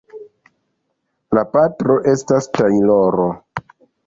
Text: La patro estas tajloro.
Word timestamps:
La 1.39 1.43
patro 1.57 1.99
estas 2.15 2.49
tajloro. 2.57 3.29